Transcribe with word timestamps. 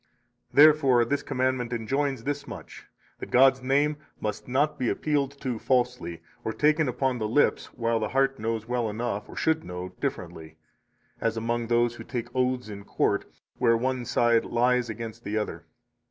Therefore 0.51 1.05
this 1.05 1.21
commandment 1.21 1.71
enjoins 1.71 2.23
this 2.23 2.47
much, 2.47 2.87
that 3.19 3.29
God's 3.29 3.61
name 3.61 3.97
must 4.19 4.47
not 4.47 4.79
be 4.79 4.89
appealed 4.89 5.39
to 5.41 5.59
falsely, 5.59 6.23
or 6.43 6.53
taken 6.53 6.89
upon 6.89 7.19
the 7.19 7.27
lips, 7.27 7.67
while 7.73 7.99
the 7.99 8.09
heart 8.09 8.39
knows 8.39 8.67
well 8.67 8.89
enough, 8.89 9.29
or 9.29 9.35
should 9.35 9.63
know, 9.63 9.89
differently; 10.01 10.57
as 11.19 11.37
among 11.37 11.67
those 11.67 11.97
who 11.97 12.03
take 12.03 12.35
oaths 12.35 12.67
in 12.67 12.83
court, 12.83 13.25
where 13.59 13.77
one 13.77 14.03
side 14.03 14.43
lies 14.43 14.89
against 14.89 15.23
the 15.23 15.37
other. 15.37 15.65